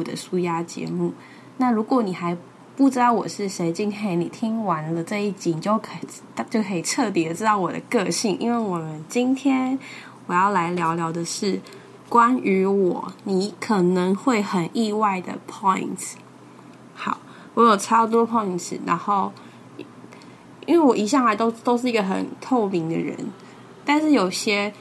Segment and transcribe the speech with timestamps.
[0.00, 1.12] 的舒压节目。
[1.56, 2.36] 那如果你还
[2.76, 8.38] 不知道我是谁，今天你听完了这一集，你就可以就可以彻底的知道我的个性。
[8.38, 9.76] 因为我们今天
[10.28, 11.60] 我要来聊聊的是
[12.08, 16.12] 关于我你可能会很意外的 points。
[16.94, 17.18] 好，
[17.54, 19.32] 我有超多 points，然后
[20.66, 23.16] 因为我一向来都都是一个很透明的人，
[23.84, 24.72] 但是有些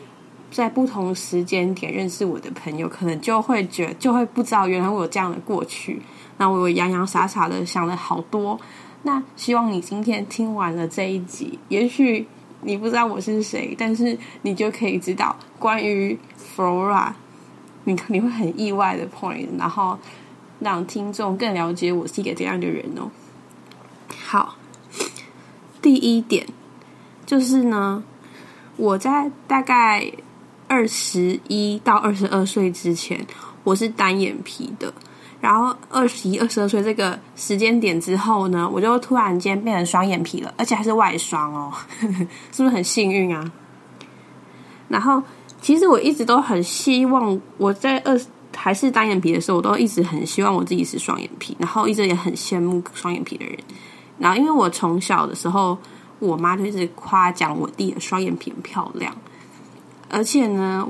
[0.52, 6.02] 在不同时间点认识我的朋友，可能就会觉就会不知道原来我有这样的过去。
[6.38, 8.60] 那我洋洋洒洒的想了好多，
[9.04, 12.28] 那希望你今天听完了这一集，也许
[12.62, 16.20] 你不知道我是谁，但是你就可以知道关于
[16.56, 17.14] Flora，
[17.86, 19.98] 你你会很意外的 point，然后
[20.60, 23.10] 让听众更了解我是一个怎样的人哦。
[24.10, 24.56] 好，
[25.82, 26.46] 第一点
[27.26, 28.04] 就是呢，
[28.78, 30.12] 我在大概
[30.72, 33.28] 二十一到二十二岁之前，
[33.66, 34.94] 我是单眼皮的。
[35.42, 41.74] 然后二十一、二十二岁这个时间点之后呢，我就突然间变成双眼皮了，而且还是外双哦，
[42.54, 43.52] 是不是很幸运啊？
[44.88, 45.22] 然后
[45.60, 48.18] 其实我一直都很希望我在二
[48.56, 53.58] 还是单眼皮的时候，我都一直很希望我自己是双眼皮，然后一直也很羡慕双眼皮的人。
[54.18, 55.78] 然后因为我从小的时候，
[56.20, 59.14] 我妈就一直夸奖我弟的双眼皮很漂亮，
[60.12, 60.88] 而且呢，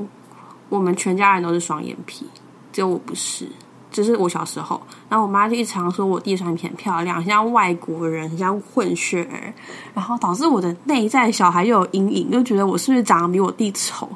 [0.67, 2.25] 我们全家人都是双眼皮，
[2.73, 3.47] 只有我不是。
[3.91, 9.53] 就是我小时候，然后我妈就一直常说我弟双眼皮很漂亮，像外国人，很像混血儿，
[9.93, 14.07] 然后导致我的内在小孩又有阴影，就觉得我是不是长得比我弟丑，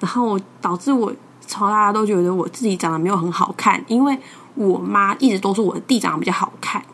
[0.00, 4.18] 然后导致我从大家都觉得我自己长得没有很好看，因为
[4.54, 6.84] 我妈一直都说我的弟长得比较好看，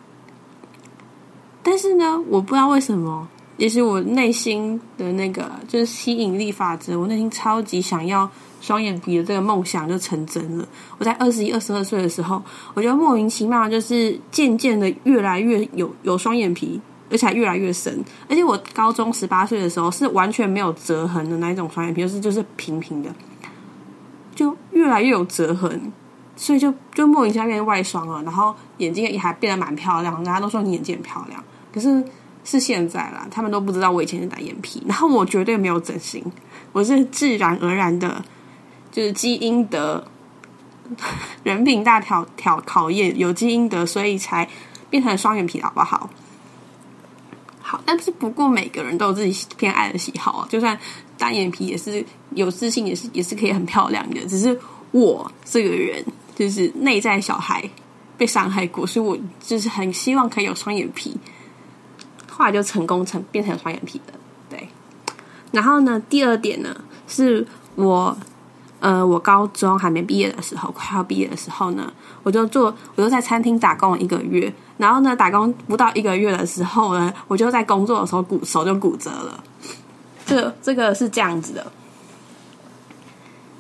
[1.61, 3.27] 但是呢，我不知道为什么，
[3.63, 8.29] 其实我内心的那个就是吸引力法则，我内心超级想要。
[8.61, 10.65] 双眼皮的这个梦想就成真了。
[10.97, 12.41] 我在二十一、二十二岁的时候，
[12.75, 16.81] 我觉得莫名其妙，就是渐渐的越来越有有双眼皮，
[17.11, 18.05] 而且还越来越深。
[18.29, 23.13] 而且我高中十八岁的时候是完全没有折痕的那一种双眼皮，就是就是平平的，
[24.33, 25.93] 就越来越有折痕，
[26.37, 28.23] 所以就就莫名其妙变成外双了。
[28.23, 31.43] 然后眼睛也还变得蛮漂亮，大家都说你眼睛很漂亮。
[31.75, 32.05] 可是
[32.45, 34.83] 是现在啦，他们都不知道我以前是单眼皮。
[34.87, 36.25] 然后我绝对没有整形，
[36.73, 38.25] 我是自然而然的。
[38.91, 40.07] 就是基因的
[41.43, 44.47] 人品大挑挑考验，有基因的，所以才
[44.91, 46.11] 变成双眼皮，好不好？
[47.63, 50.47] 好，但是不过每个人都有自己偏爱的喜好啊。
[50.51, 50.79] 就算
[51.17, 52.05] 单眼皮也是
[52.35, 54.21] 有自信，也是也是可以很漂亮的。
[54.27, 54.61] 只是
[54.91, 56.05] 我这个人
[56.37, 57.67] 就是内在小孩
[58.19, 61.17] 被伤害过，所以我就是很希望可以有双眼皮。
[62.33, 64.13] 后来就成功成变成双眼皮的，
[64.51, 64.69] 对。
[65.53, 66.75] 然后呢，第二点呢，
[67.07, 68.17] 是我。
[68.81, 71.93] 呃，我高中还没毕业的时候，快要毕业的时候呢，
[72.25, 74.53] 我就做，我就在餐厅打工一个月。
[74.77, 79.45] 然后呢，打工不到一个月的时候呢，我就在工作的时候骨手就骨折了。
[80.27, 81.65] 这个这个是这样子的，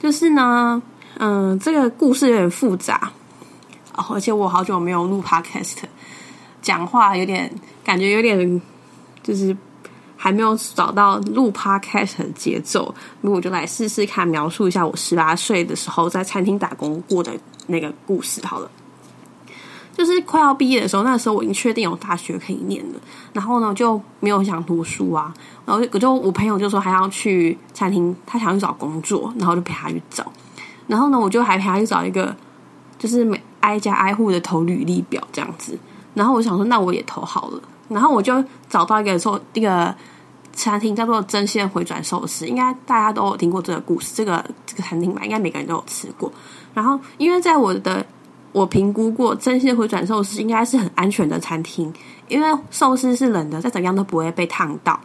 [0.01, 0.83] 就是呢，
[1.19, 3.13] 嗯，这个故事有点复杂，
[3.93, 5.77] 而且我好久没有录 podcast，
[6.63, 7.53] 讲话有点
[7.85, 8.63] 感觉有点
[9.23, 9.55] 就是。
[10.15, 17.33] 还没有找到录 podcast 的节奏，那我就来试试看，描述一下我十八岁的时候在餐厅打工过的
[17.67, 18.41] 那个故事。
[18.47, 18.71] 好了，
[19.97, 23.01] 就是快要毕业的时候，那时候我已经确定有大学可以念了，
[23.33, 25.35] 然后呢就没有想读书啊，
[25.67, 30.25] 然后我就我朋友就说还要去餐厅，他想去找工作，然后就陪他去找，
[30.87, 32.33] 然后呢我就还陪他去找一个，
[32.97, 35.77] 就是每挨家挨户的投履历表这样子，
[36.15, 39.95] 然后我想说那我也投好了，然后我就找到一个说一个。
[40.55, 44.13] 餐厅叫做真线回转寿司，应该大家都有听过这个故事。
[44.15, 46.31] 这个这个餐厅吧，应该每个人都有吃过。
[46.75, 48.05] 然后，因为在我的
[48.53, 51.91] 我评估过，真线回转寿司应该是很安全的餐厅，
[52.29, 55.01] 因为寿司是冷的，再怎样都不会被烫到。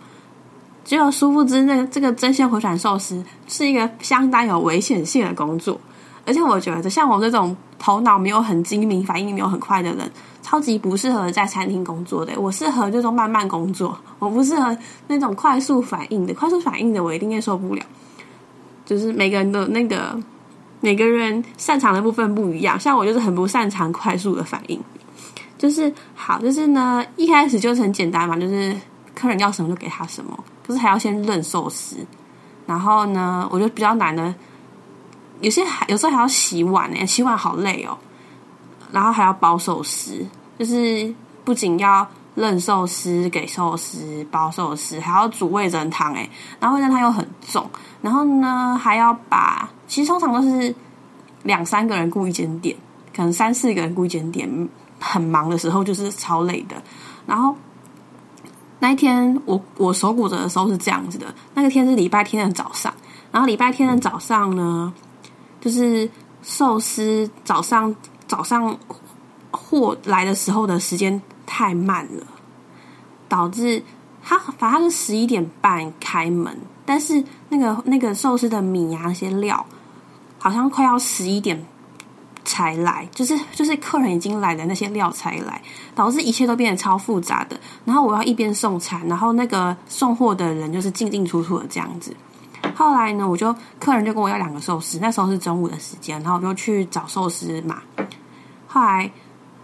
[0.84, 5.80] 只有殊不知，那个这个真线回转寿司是一个相当有危险性的工作。
[6.26, 10.12] 而且，我觉得像我这种头脑没有很精明、反应没有很快的人。
[10.48, 14.78] 超级不适合在餐厅工作的，我适合这种慢慢工作，我不适合
[15.08, 16.34] 那种快速反应的。
[16.34, 17.84] 快速反应的我一定也受不了。
[18.86, 20.18] 就是每个人的那个
[20.80, 24.82] 每个人擅长的部分不一样，像我就是很不擅长快速的反应。
[25.58, 28.74] 就是好，就是呢，一开始就是很简单嘛，就是
[29.14, 31.98] 客人要什么就给他什么，可是还要先认寿司。
[32.66, 34.34] 然后呢，我觉得比较难的，
[35.42, 37.98] 有些还有时候还要洗碗呢，洗碗好累哦。
[38.90, 40.26] 然后还要包寿司，
[40.58, 41.14] 就是
[41.44, 46.30] 不仅要认寿司、给寿司、包寿司，还要煮味噌汤哎。
[46.60, 47.70] 然后味噌汤又很重，
[48.02, 50.74] 然后呢还要把，其实通常都是
[51.44, 52.76] 两三个人雇一间店，
[53.16, 54.70] 可能三四个人估检点，
[55.00, 56.76] 很忙的时候就是超累的。
[57.26, 57.56] 然后
[58.80, 62.94] 那一天我我手骨折的时候是这样子的，那个天是礼拜天的早上，
[63.32, 64.94] 然后礼拜天的早上呢，
[65.60, 66.10] 就是
[66.44, 67.96] 寿司早上
[68.28, 68.78] 早上
[69.70, 72.26] 货来的时候的时间太慢了，
[73.28, 73.84] 导致
[74.24, 79.66] 他反正是十一点半开门，但是那个那个寿司的米啊那些料，
[80.40, 81.66] 好像快要十一点。
[82.50, 85.62] 才来，就是就是客人已经来了，那些料才来，
[85.94, 87.60] 导致一切都变得超复杂的。
[87.84, 92.16] 然后我要一边送餐，然后那个送货的人就是进进出出的这样子。
[92.74, 97.82] 后来呢，我就客人就跟我要两个寿司，那时候是中午的时间，然后我就去找寿司嘛。
[98.66, 99.12] 后来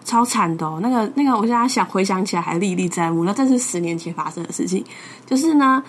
[0.04, 3.24] 超惨的哦，那个那个，我现在想回想起来还历历在目。
[3.24, 4.84] 那这是十年前发生的事情，
[5.26, 5.84] 就是呢。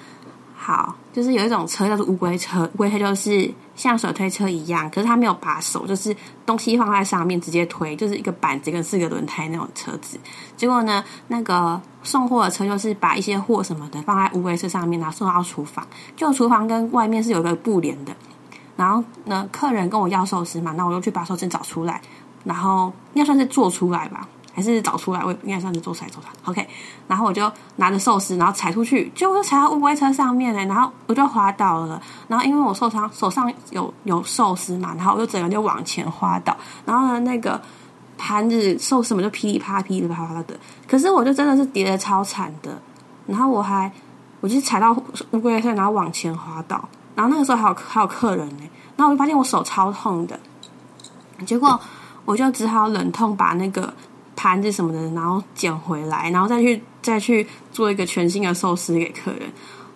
[0.56, 6.16] 好，就是有一种车叫做乌龟车，乌龟车就是像手推车一样，可是它没有把手，就是
[6.46, 10.18] 东西放在上面直接推，就是一个板子跟四个轮胎那种车子。
[10.56, 15.86] 结果呢，那个送货的车就是把一些货什么的放在乌龟车上面，然后送到厨房。
[16.16, 18.16] 就厨房跟外面是有一个布帘的。
[18.74, 22.00] 然后呢，客人跟我要寿司嘛，那我就去把寿司找出来，
[22.44, 24.28] 然后应该算是做出来吧。
[24.56, 26.28] 还是找出来，我应该算是做出来做的。
[26.44, 26.64] OK，
[27.08, 32.00] 然后我就拿着寿司，然后踩出去，就踩到乌龟车上面嘞，然后我就滑倒了。
[32.28, 36.56] 然后因为我受伤，手上有有寿司嘛，然后我就整个就往前滑倒。
[36.86, 37.60] 然后呢，那个
[38.16, 40.56] 盘子寿司么就噼里啪啦噼里啪啦的。
[40.86, 42.80] 可是我就真的是跌的超惨的。
[43.26, 43.90] 然后我还，
[44.40, 44.96] 我就踩到
[45.32, 46.88] 乌龟车，然后往前滑倒。
[47.16, 48.62] 然后那个时候还有还有客人呢，
[48.96, 50.38] 然后我就发现我手超痛的。
[51.44, 51.78] 结果
[52.24, 53.92] 我就只好忍痛把那个。
[54.36, 59.42] 盘子什么的，然后捡回来，然后再去再去做一个全新的寿司给客人。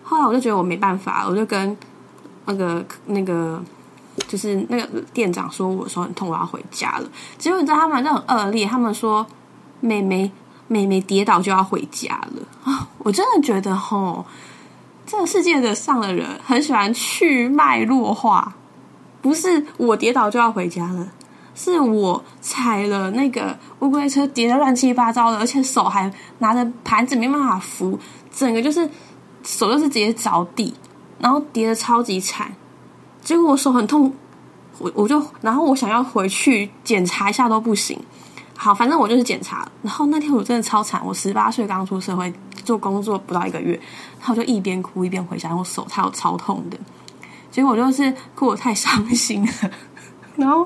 [0.01, 1.77] 后来我就觉得我没办法，我就跟
[2.45, 3.61] 那个那个
[4.29, 7.09] 就是那个店长说，我说很痛，我要回家了。
[7.37, 9.27] 结果你知道他们就很恶劣，他们说
[9.81, 10.31] 妹妹
[10.67, 12.87] 妹妹跌倒就要回家了啊！
[12.99, 14.25] 我真的觉得吼，
[15.05, 18.55] 这个世界的上的人很喜欢去脉络化，
[19.21, 21.05] 不是我跌倒就要回家了。
[21.61, 27.99] 是我踩了那个乌龟车，跌得乱七八糟的，而且手还拿着盘子没办法扶，
[28.33, 28.89] 整个就是
[29.43, 30.73] 手就是直接着地，
[31.19, 32.49] 然后跌得超级惨。
[33.21, 34.13] 结果我手很痛，
[34.77, 37.99] 我我就然后我想要回去检查一下都不行。
[38.55, 39.67] 好，反正我就是检查。
[39.81, 42.33] 然后那天我真的超惨，我十八岁刚出社会
[42.63, 43.77] 做工作不到一个月，
[44.19, 46.77] 然后就一边哭一边回家，我手它有超痛的。
[47.51, 49.51] 结果我就是哭的太伤心了，
[50.37, 50.65] 然后。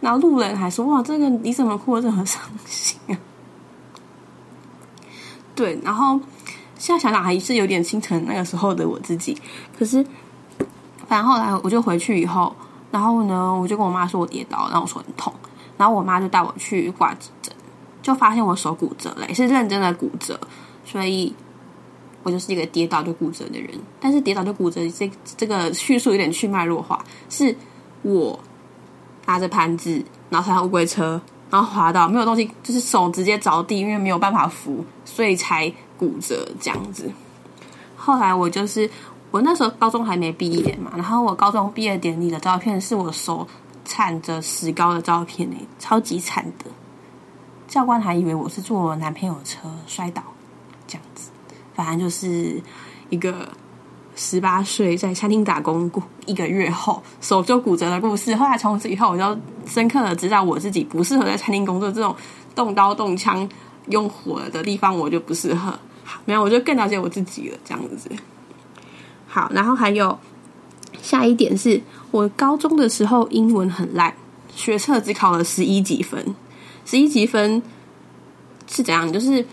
[0.00, 3.18] 然后路人还说：“哇，这个你怎么哭的这么伤心啊？”
[5.56, 6.20] 对，然后
[6.76, 9.36] 现在想想还是有点心疼那个时候的我自己。
[9.78, 10.04] 可是，
[11.08, 12.54] 反正后来我就回去以后，
[12.90, 15.32] 然后呢，我就跟我妈说我跌倒，然后我说很痛，
[15.78, 17.50] 然后我妈就带我去挂急诊，
[18.02, 20.38] 就发现我手骨折了，是认真的骨折，
[20.84, 21.34] 所以
[22.22, 23.70] 我就是一个跌倒就骨折的人。
[23.98, 27.56] 但是跌倒就骨折这这个叙述有点去脉弱化，是
[28.02, 28.38] 我。
[29.26, 37.10] 拿着盘子，然后踩乌龟车，然后滑倒，没有东西，就是手直接着地，因为没有办法扶，所以才骨折这样子。
[37.96, 38.88] 后来我就是
[39.30, 43.46] 我那时候高中还没毕业嘛，然后我高中毕业典礼的照片是我手
[43.84, 46.64] 铲着石膏的照片诶，超级惨的。
[47.68, 50.22] 教官还以为我是坐男朋友车摔倒
[50.86, 51.30] 这样子，
[51.74, 52.62] 反正就是
[53.10, 53.48] 一个。
[54.18, 58.34] 十八岁在餐厅打工过一个月后，手就骨折的故事。
[58.34, 62.16] 后来从此以后，我就深刻的知道我自己不适合在餐厅工作，这种
[62.54, 63.46] 动刀动枪、
[63.90, 65.78] 用火的地方我就不适合。
[66.24, 68.10] 没有，我就更了解我自己了，这样子。
[69.28, 70.18] 好，然后还有
[71.02, 71.78] 下一点是
[72.10, 74.14] 我高中的时候英文很烂，
[74.54, 76.34] 学测只考了十一几分，
[76.86, 77.62] 十一几分
[78.66, 79.12] 是怎样？
[79.12, 79.44] 就是。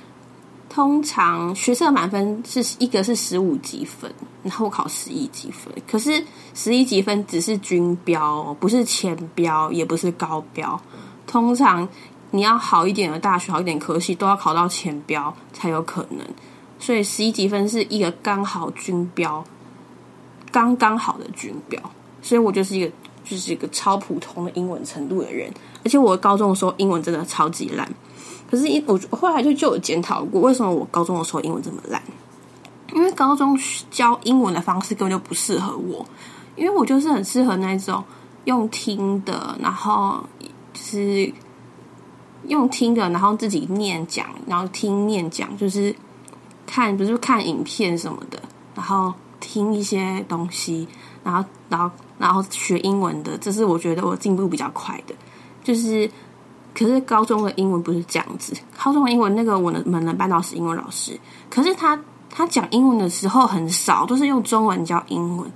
[0.73, 4.11] 通常学测满分是一个是十五积分，
[4.41, 5.71] 然后考十一积分。
[5.87, 6.25] 可是
[6.55, 10.81] 十一积分只是均标，不是前标，也不是高标。
[11.27, 11.87] 通常
[12.31, 16.25] 你要好一点的大学，好一点科系，都要考到前标才有可能。
[16.79, 19.45] 所以十一积分是一个刚好均标，
[20.51, 21.79] 刚刚好的均标。
[22.23, 22.91] 所以我就是一个
[23.23, 25.53] 就是一个超普通的英文程度的人，
[25.85, 27.87] 而且我高中的时候英文真的超级烂。
[28.53, 31.99] 可是，我后来就就有检讨过，为什么我高中的时候英文这么烂？
[32.93, 33.57] 因为高中
[33.89, 36.05] 教英文的方式根本就不适合我，
[36.55, 38.03] 因为我就是很适合那种
[38.45, 40.23] 用听的，然后
[40.71, 41.33] 就是
[42.47, 45.95] 用听的，然后自己念讲，然后听念讲，就是
[46.67, 48.39] 看不是看影片什么的，
[48.75, 50.87] 然后听一些东西，
[51.23, 55.15] 然后然后然后学英文的，这是我觉得我进步比较快的。
[55.63, 56.11] 就是，
[56.73, 58.53] 可是高中的英文不是这样子，
[58.83, 61.99] 高中的英文那个我的们的班导师英文老师，可是他
[62.29, 65.51] 他讲英文的时候很少，都是用中文教英文。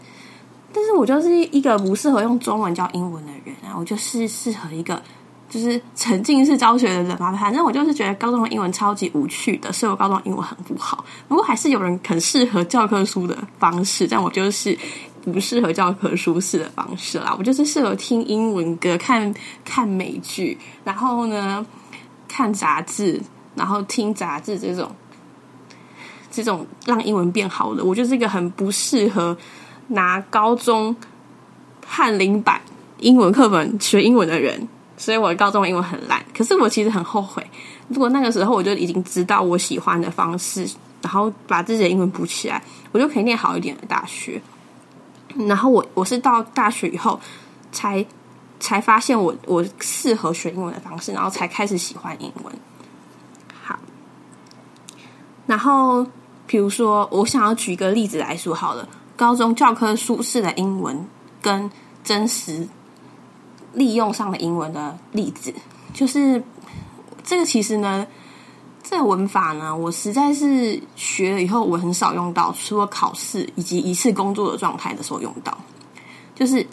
[0.73, 5.01] 但是我就是一个不适合用中文教英文的人啊，我就是适合一个
[5.49, 7.31] 就是沉浸式教学的人嘛。
[7.33, 11.03] 反正我就是觉得高中的英文超级无趣的，所以我高中英文很不好。
[11.27, 14.77] 不过还是有人很适合教科书的方式，但我就是
[15.31, 17.35] 不适合教科书式的方式啦。
[17.37, 21.65] 我就是适合听英文歌、看看美剧，然后呢
[22.27, 23.21] 看杂志，
[23.55, 24.91] 然后听杂志这种
[26.31, 27.83] 这种让英文变好的。
[27.83, 29.37] 我就是一个很不适合。
[29.89, 30.93] 拿高中
[31.85, 32.59] 翰林版
[32.99, 34.67] 英文课本学英文的人，
[34.97, 36.21] 所以我高中英文很烂。
[36.35, 37.41] 可是我其实很后悔，
[37.87, 40.69] 如果那个时候我就已经知道我喜欢的方式，
[41.01, 44.41] 然后把自己的英文补起来，我就可以念好一点的大学。
[45.45, 47.19] 然后我我是到大学以后
[47.71, 48.05] 才
[48.59, 52.53] 才发现我我适合学英文的方式，然后才开始喜欢英文。
[53.61, 53.77] 好，
[55.45, 56.05] 然后
[56.45, 58.87] 比如说我想要举一个例子来说好了。
[59.15, 61.07] 高中教科书式的英文
[61.41, 61.67] 跟
[62.03, 62.67] 真实
[63.73, 65.51] 利用上的英文的例子，
[65.91, 66.43] 就是
[67.23, 68.05] 这个其实呢，
[68.89, 75.55] 这个文法呢，我实在是学了以后，我很少用到，除了考试以及一次工作的状态的时候用到。
[76.33, 76.65] 就是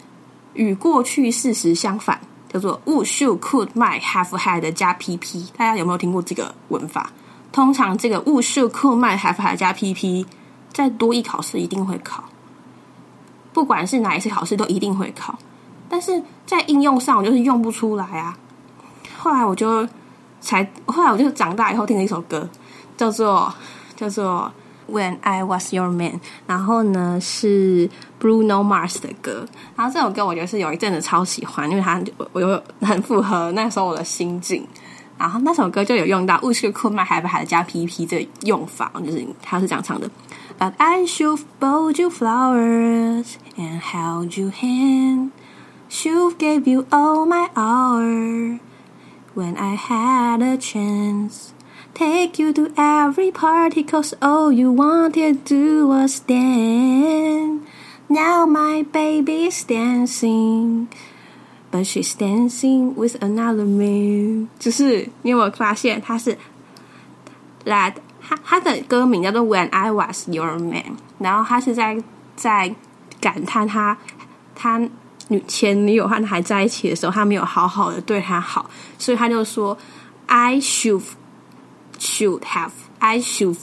[0.53, 2.17] 与过去事实相反，
[2.47, 5.45] 叫做 would should could might have had 加 pp。
[5.57, 7.11] 大家有没有听过这个文法？
[7.51, 10.25] 通常这个 would should could might have had 加 pp，
[10.71, 12.23] 在多一考试一定会考。
[13.51, 15.37] 不管是哪一次考试，都一定会考，
[15.89, 18.37] 但是在应用上，我就是用不出来啊。
[19.17, 19.85] 后来我就
[20.45, 22.47] 才，后来我就长大以后听了一首歌，
[22.95, 23.51] 叫做
[23.95, 24.51] 叫做
[24.93, 26.11] 《When I Was Your Man》，
[26.45, 27.89] 然后呢是
[28.21, 31.99] Bruno Mars 的歌，然后这首歌我觉得是有一阵子超喜欢，因为它
[32.31, 34.65] 我有很符合那时候我的心境。
[35.17, 40.09] 然后那首歌就有用到 “would you could my have had” 加 “pp” 这用法，就是它是这样唱的。
[40.59, 43.25] But I should bought you flowers
[43.57, 45.31] and held you hand.
[45.89, 48.59] Should gave you all my hour
[49.34, 51.52] when I had a chance.
[51.94, 57.62] Take you to every party cause all you wanted to do was dance.
[58.08, 60.88] Now my baby is dancing.
[61.70, 64.48] But she's dancing with another man。
[64.58, 66.36] 就是你有没有发现，他是
[67.64, 72.02] that 他他的歌名叫做 When I Was Your Man，然后他是在
[72.34, 72.74] 在
[73.20, 73.96] 感叹他
[74.54, 74.80] 他
[75.29, 79.77] 女前女友和他还在一起的时候，他没有好好的对他好，所以他就说
[80.27, 81.03] I should
[81.99, 83.57] should have I should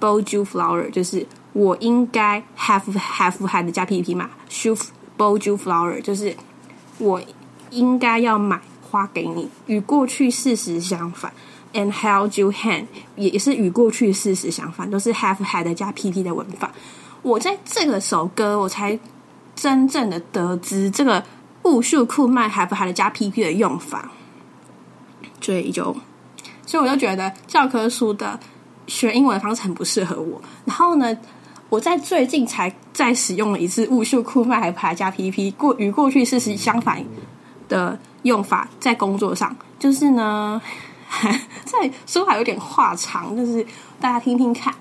[0.00, 4.80] bought you flower，就是我应该 have have had 加 P P 嘛，should
[5.18, 6.36] bought you flower，就是
[6.98, 7.20] 我
[7.70, 11.32] 应该要买花给你，与过去事实相反。
[11.72, 16.68] And held you hand 也是与过去事实相反，都是 have had 加 pp 的文法。
[17.22, 18.98] 我在这个首歌，我才
[19.60, 21.22] 真正的得知这个
[21.64, 24.10] 物数库麦 have had 加 pp 的用法。
[25.42, 25.94] 所以就，
[26.64, 28.40] 所以我就觉得教科书的
[28.86, 30.40] 学英文的方式很不适合我。
[30.64, 31.14] 然后呢，
[31.68, 37.04] 我在最近才再使用了一次物数库麦 have had 加 pp 过与过去事实相反
[37.68, 40.60] 的用法，在工作上，就是呢。
[41.64, 43.66] 在说法有点话长，就是
[44.00, 44.72] 大家听听看。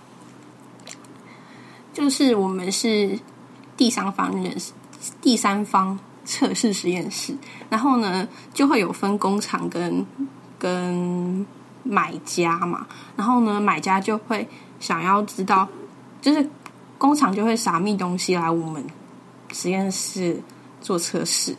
[1.91, 3.17] 就是我们是
[3.79, 4.73] 第三方认识，
[5.21, 7.33] 第三方测试实验室，
[7.69, 10.05] 然后呢就会有分工厂跟
[10.57, 11.45] 跟
[11.83, 14.45] 买家嘛，然后呢买家就会
[14.81, 15.65] 想要知道，
[16.21, 16.45] 就是
[16.97, 18.85] 工厂就会撒密东西来我们
[19.53, 20.43] 实验室
[20.81, 21.55] 做测试。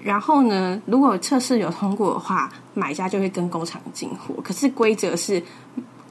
[0.00, 4.32] 然后呢，如果测试有通过的话，买家就会跟工厂进货。
[4.44, 5.42] 可是规则是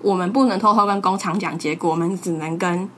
[0.01, 2.89] 我们不能偷偷跟工厂讲结果，我们只能跟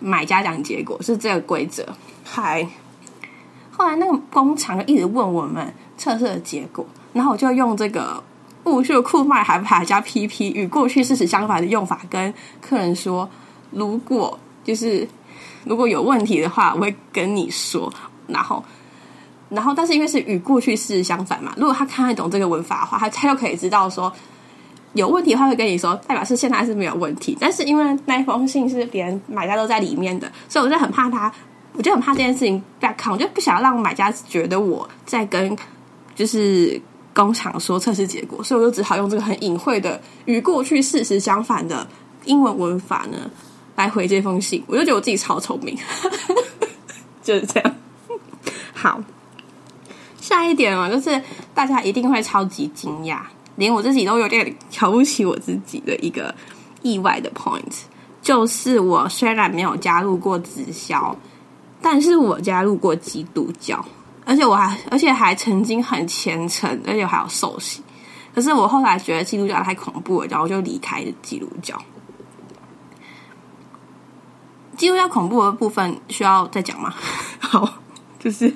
[0.00, 1.86] 买家讲结果，是这个规则。
[2.24, 2.66] 嗨，
[3.70, 8.22] 后来那个工厂就一直问我们测试的结果，然后我就用这个
[8.64, 13.28] 物数库卖还还加 PP 与过去事实相反的用法跟客人说，
[13.70, 15.06] 如果就是
[15.64, 17.92] 如果有问题的话，我会跟你说，
[18.26, 18.64] 然后。
[19.52, 24.12] 然后，但是因为是与过去式相反嘛，如果他看得懂这个文法的话，他他就可以知道说
[24.94, 27.36] 有问题，的话会跟你说，代表是现在是没有问题。
[27.40, 31.32] 但是因为那封信是别人买家都在里面的，所以我就很怕他，
[31.74, 35.56] 我就很怕这件事情被看，我就不想让买家觉得我在跟
[36.14, 36.80] 就是
[37.14, 41.86] 工厂说测试结果，所以我就只好用这个很隐晦的与过去事实相反的
[42.24, 43.30] 英文文法呢
[43.76, 45.76] 来回这封信，我就觉得我自己超聪明，
[47.22, 47.74] 就是这样。
[48.74, 49.00] 好，
[50.20, 51.22] 下一点哦，就是
[51.54, 53.20] 大家一定会超级惊讶，
[53.60, 56.34] 连我自己都有点 瞧不起我自己的一个
[56.80, 57.82] 意外的 point，
[58.22, 61.14] 就是我虽然没有加入过直销，
[61.82, 63.84] 但是我加入过基督教，
[64.24, 67.82] 而且我还而且还曾经很虔诚，而且还有受洗。
[68.34, 71.76] 可是我后来觉得基督教太恐怖了，然后就离开了基督教。
[74.76, 76.94] 基督教恐怖的部分需要再讲吗？
[77.38, 77.68] 好，
[78.18, 78.50] 就是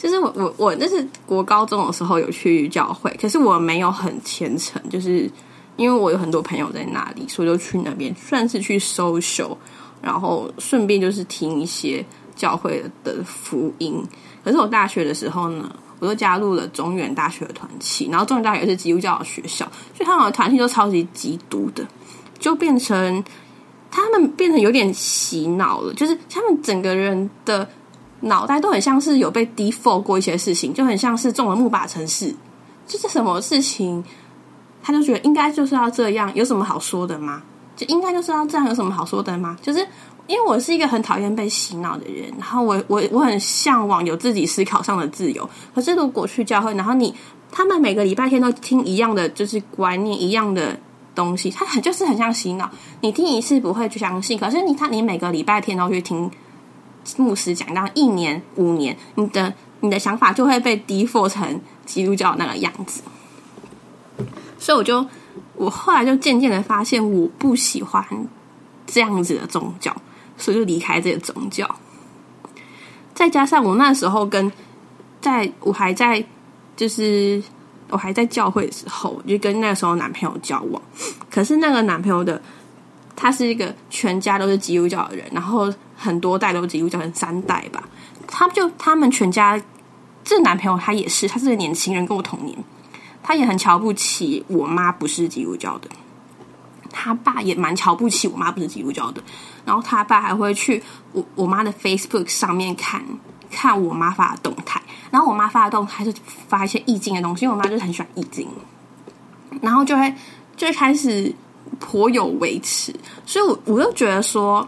[0.00, 5.30] 就是我我我那是国高中的时候有去教会，可是我没有很虔诚，就是
[5.76, 9.54] 因为我有很多朋友在那里，所以就去那边算是去收修，
[10.00, 12.02] 然后顺便就是听一些
[12.34, 14.02] 教会的福音。
[14.42, 21.86] 可是我大学的时候呢，我就加入了中原大学的团契，然后中原大学是基督教的学校，所以他们的团契都超级基督的，
[22.38, 23.22] 就变成。
[23.92, 27.68] 他们变成有点洗脑了，就是他们整个人的
[28.20, 32.34] 脑袋都很像是有被 default 过一些事情，就很像是中了木马城市，
[32.86, 34.04] 就是什么事情
[34.82, 37.42] 他就觉得应该就是要这样，有什么好说的吗？
[37.76, 39.56] 就应该就是要这样，有什么好说的吗？
[39.62, 39.78] 就是
[40.26, 45.48] 因为我是一个很讨厌被洗脑的人，然后我我我很向往有自己思考上的自由。
[45.74, 47.14] 可是如果去教会，然后你
[47.50, 50.78] 他们每个礼拜天都听一样的就是观念一样的。
[51.12, 52.70] 东西，它很就是很像洗脑。
[53.00, 56.30] 你听一次不会去相信，可是你他你每个礼拜天都去听
[57.16, 63.02] 牧师讲，到一年五年，你的你的想法就会被 default 成基督教那个样子。
[64.58, 65.06] 所以我就
[65.54, 68.04] 我后来就渐渐的发现，我不喜欢
[68.86, 69.94] 这样子的宗教，
[70.36, 71.68] 所以就离开这个宗教。
[73.14, 74.50] 再加上我那时候跟
[75.20, 76.24] 在我还在
[76.76, 77.42] 就是。
[77.92, 80.80] 我还在教会的时候，就跟那个时候男朋友交往。
[81.28, 82.40] 可是那个男朋友的
[83.16, 85.68] 他是一个全家都是基督教的人，然后
[86.00, 87.84] 很多代都是基督教人，三代吧。
[88.26, 89.60] 他就他们全家，
[90.24, 92.56] 这男朋友他也是，他是个年轻人，跟我同年。
[93.22, 95.90] 他也很瞧不起我妈不是基督教的，
[96.90, 99.22] 他爸也蛮瞧不起我妈不是基督教的。
[99.66, 100.82] 然后他爸还会去
[101.12, 103.04] 我我妈的 Facebook 上面看。
[103.52, 106.14] 看我妈发的动态，然后我妈发的动态是
[106.46, 108.46] 发一些意境的东西，因为我妈就是很喜欢意境，
[109.60, 110.14] 然后就会
[110.56, 111.34] 就开始
[111.80, 112.94] 颇有维持，
[113.26, 114.64] 所以我我就觉得说，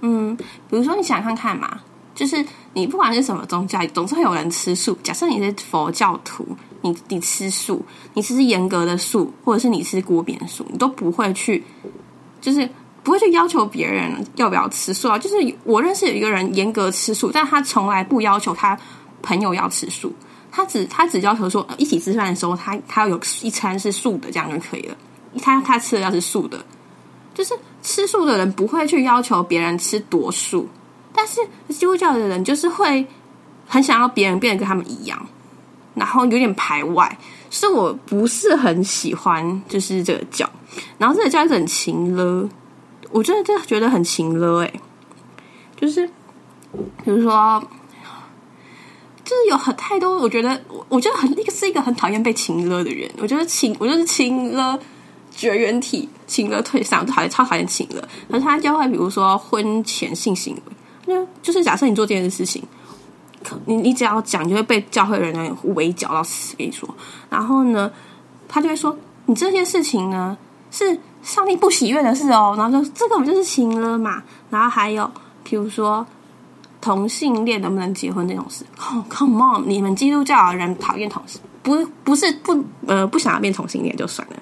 [0.00, 1.80] 嗯，比如说你想看看嘛，
[2.14, 4.96] 就是你不管是什么宗教，总是会有人吃素。
[5.02, 6.46] 假设你是佛教徒，
[6.82, 7.84] 你你吃素，
[8.14, 11.64] 你吃严格的素，或者是你吃锅边素，你都不会去，
[12.40, 12.68] 就是。
[13.02, 18.78] 不会去要求别人要不要吃素啊，就是我认识有一个人严格吃素，但他从来不要求他
[19.22, 20.12] 朋友要吃素，
[20.52, 24.94] 他只他只要求说一起吃饭的时候，他他要有一餐是素的，这样就可以了。
[25.40, 26.62] 他他吃的要是素的，
[27.40, 30.68] 就是吃素的人不会去要求别人吃多素，
[31.10, 33.06] 但是基督教的人就是会
[33.66, 35.26] 很想要别人变得跟他们一样，
[35.94, 40.46] 然后有点排外，是我不是很喜欢，就是这个教，
[40.98, 42.46] 然后这个教是很勤了。
[43.10, 44.72] 我真的真的觉得很情了哎，
[45.80, 46.06] 就是
[47.02, 47.58] 比如说，
[49.24, 53.10] 就是有很太多，我觉得我我觉得很一个是一个很讨厌被情了的人。
[53.16, 54.78] 我觉得情，我就是情了
[55.40, 58.06] 绝缘体，情了退散，讨厌超讨厌情了。
[58.30, 60.62] 而他就会比如说婚前性行为，
[61.06, 62.62] 那就是假设你做这件事情，
[63.64, 66.54] 你你只要讲，就会被教会人员围剿到死。
[66.58, 66.86] 跟你说，
[67.30, 67.90] 然后呢，
[68.46, 70.36] 他就会说你这件事情呢
[70.70, 71.00] 是。
[71.22, 74.22] 上帝不喜悦的事哦，然后说这个不就是情了嘛。
[74.48, 75.08] 然后还有，
[75.44, 76.04] 比如说
[76.80, 78.64] 同性恋能不能结婚这种事
[79.10, 84.36] ，Come on，你们基督教的人讨厌同事，不不是不呃不想要变同性恋就算了，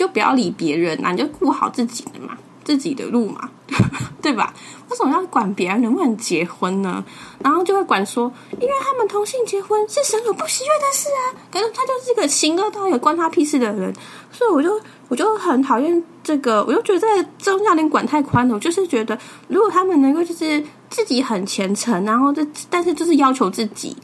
[0.00, 2.36] 就不要理别人啊，你就顾好自己的嘛。
[2.62, 3.50] 自己的路嘛，
[4.22, 4.54] 对吧？
[4.88, 7.02] 为什么要管别人能不能结婚呢？
[7.42, 11.42] 然后就会管说，因为他们同性结婚是神有不喜悦的事啊。
[11.50, 13.92] 可是他就是一个情恶到有关他屁事的人，
[14.30, 16.62] 所以我就我就很讨厌这个。
[16.64, 18.54] 我就觉得这宗教有点管太宽了。
[18.54, 23.96] 我就是觉得，如果他们能够就是自己很虔诚，然后这但是就是要求自己。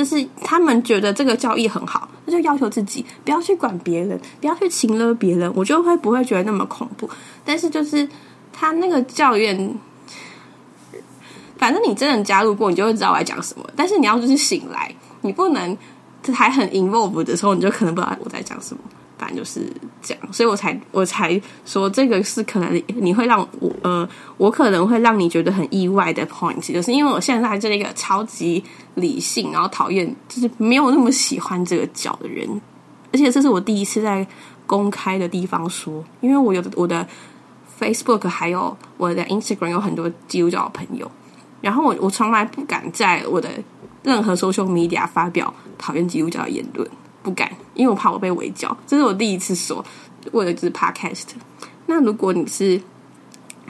[0.00, 7.06] 就是他们觉得这个教义很好，那就要求自己不要去管别人，不要去侵勒别人，我就会不会觉得那么恐怖。
[7.44, 8.08] 但是就是
[8.50, 9.78] 他那个教员，
[11.58, 13.66] 反正你真的加入过，你就会知道我在讲什么。
[13.76, 15.76] 但是你要就是醒来，你不能
[16.32, 18.80] 还很 involve 的时候，你就可能不知道我在讲什么。
[19.20, 19.60] 反正就是
[20.00, 32.48] 这样，所以我才我才说这个是可能你会让我呃，我可能会让你觉得很意外的 point，就是因为我现在这一个超级理性，然后讨厌就是没有那么喜欢这个脚的人，
[33.12, 34.26] 而且这是我第一次在
[34.66, 37.06] 公开的地方说，因为我有我的
[37.78, 41.10] Facebook 还有我的 Instagram 有很多基督教的朋友，
[41.60, 43.50] 然后我我从来不敢在我的
[44.02, 46.88] 任何 social media 发表讨厌基督教的言论，
[47.22, 48.76] 不敢，因为我怕我被围剿。
[48.86, 49.84] 这是我第一次说，
[50.32, 51.26] 为了就是 podcast。
[51.86, 52.80] 那如果你是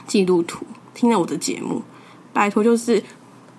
[0.05, 1.81] 基督徒，听了我的节目，
[2.31, 3.03] 拜托就是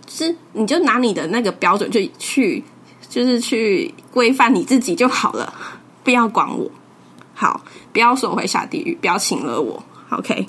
[0.08, 2.62] 是你就拿你的那个标准就去，
[3.08, 5.52] 就是去规范你自己就好了，
[6.04, 6.70] 不要管我。
[7.34, 7.60] 好，
[7.92, 9.82] 不要说我会下地狱，不要请了我。
[10.10, 10.46] OK，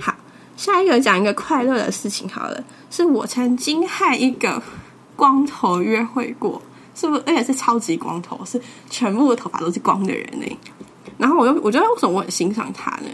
[0.00, 0.14] 好，
[0.56, 4.62] 下一个讲一个快乐的事情好了，是我曾经和一个
[5.16, 6.60] 光头约会过，
[7.00, 7.22] 是不是？
[7.26, 8.60] 而且是超级光头，是
[8.90, 10.58] 全部的头发都是光的人呢。
[11.16, 13.08] 然后我就我觉得为什么我很欣赏他呢？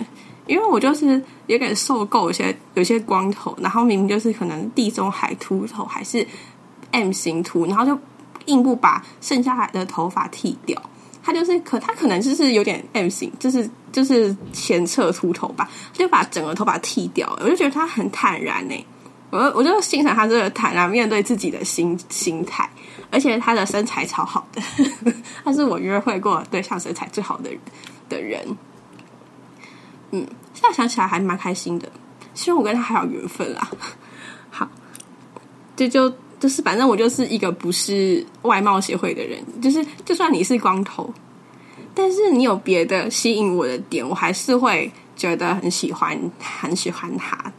[0.48, 6.26] 因为我就是有点受够有些有些光头，然后明明就是可能地中海秃头还是
[6.90, 7.96] M 型秃，然后就
[8.46, 10.80] 硬不把剩下来的头发剃掉。
[11.22, 17.28] 他就是可他可能就是有点 M 型，就是就是前侧秃头吧，就把整个头发剃掉。
[17.40, 18.86] 我就觉得他很坦然呢，
[19.36, 22.68] 我我就欣赏他这个坦然面对自己的心心态，
[23.10, 24.62] 而且他的身材超好的，
[25.44, 27.50] 他是我约会过对象身材最好的
[28.08, 28.44] 的人。
[30.10, 31.88] 嗯，现在想起来还蛮开心的，
[32.34, 33.68] 希望我跟他还有缘分啦。
[34.50, 34.68] 好，
[35.76, 36.12] 这就。
[36.38, 41.10] 就是反正我就是一个不是外貌协会的人，就是就算你是光头，
[41.94, 47.50] 但是你有别的吸引我的点，我还是会觉得很喜欢，很喜欢他。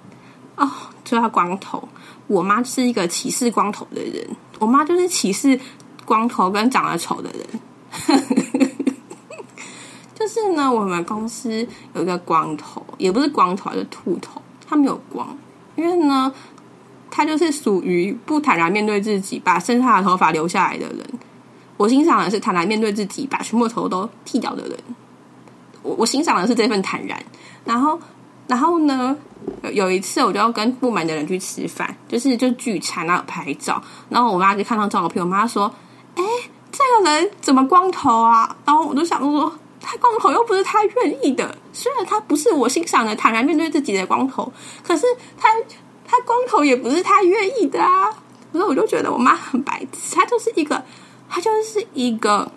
[0.57, 0.69] 哦，
[1.09, 1.87] 就他光头，
[2.27, 4.27] 我妈是一个歧视光头的人，
[4.59, 5.57] 我妈就是歧视
[6.05, 7.47] 光头跟长得丑的人。
[10.13, 15.35] 就是呢，我们公司有一个光头，也不是光头，是秃头，他没有光，
[15.75, 16.33] 因为呢。
[17.09, 20.99] 他就是属于不坦然面对自己，把剩下的头发留下来的人。
[21.75, 24.77] 我欣赏的是坦然面对自己，把全部头都剃掉的人。
[25.81, 27.19] 我我欣赏的是这份坦然。
[27.65, 27.99] 然后，
[28.45, 29.17] 然后呢，
[29.63, 33.81] 有有一次我就要跟部门的人去吃饭，就是就聚餐然后拍照。
[34.09, 35.73] 然后我妈就看到照片，我妈说
[36.15, 36.23] ：“哎，
[36.71, 41.57] 这个人怎么光头啊？”然后我就想说，他光头又不是他愿意的。
[41.73, 44.51] 虽然他不是我欣赏的坦然面对自己的光头，
[44.83, 45.05] 可是
[45.37, 45.49] 他。
[46.09, 48.09] 他光头也不是他愿意的啊，
[48.53, 50.81] 所以我就觉得我妈很白痴，她就是一个，
[51.29, 52.49] 她就是一个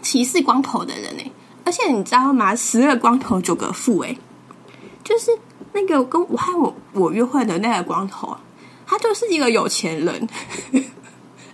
[0.00, 1.28] 歧视光头的人哎，
[1.64, 2.54] 而且你知道吗？
[2.54, 4.16] 十个光头九个富哎，
[5.02, 5.36] 就是
[5.72, 8.36] 那个跟我和我我约会的那个光头，
[8.86, 10.28] 他就是一个有钱人。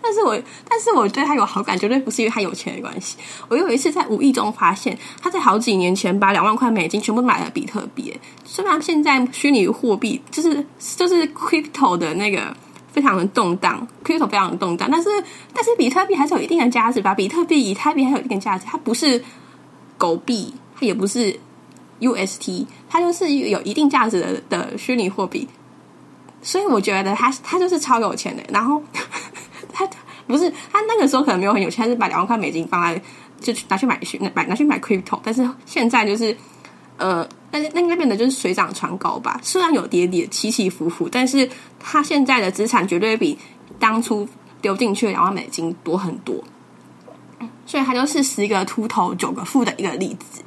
[0.01, 3.19] 但是我，但是我对他有好感，绝对不是因为他有钱的关系。
[3.49, 8.17] 我有一次在无意中发现，他在好几年前把两万块美金全部买了比特币。
[8.45, 10.65] 虽然现在虚拟货币就是
[10.97, 12.57] 就是 crypto 的那个
[12.91, 15.11] 非常的动荡，crypto 非常的动荡，但是
[15.53, 17.13] 但是比特币还是有一定的价值吧？
[17.13, 19.23] 比特币、以太币还有一定价值，它不是
[19.99, 21.39] 狗币，它也不是
[22.01, 25.49] UST，它就是有一定价值的的虚拟货币。
[26.41, 28.83] 所以我觉得他他就是超有钱的，然后。
[29.71, 29.89] 他
[30.27, 33.01] 不是他那个时候可能没有很有钱，他是把两万块美金放在
[33.41, 36.37] 就拿去买去买拿去买 crypto，但是现在就是
[36.97, 43.39] 呃，那那那边的就是水涨船高吧，虽然有跌跌起起伏伏，但是他现在的资产绝对比
[43.79, 44.29] 当初
[44.61, 46.43] 丢进去两万美金多很多，
[47.65, 50.43] 所以他就是十个秃头九个富的一个例子，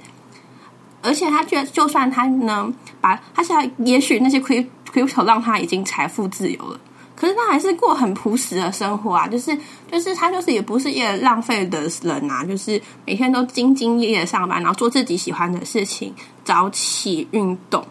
[1.02, 6.80] 而且他觉得就算他能，把他现在也许那些 crypto 让他已经财富自由了。
[7.16, 9.56] 可是他还是过很朴实的生活啊，就是
[9.92, 17.86] 就是他就是也不是一个浪费的人啊，就是每天都兢兢业业上班，然后做自己喜欢的事情，早起运动，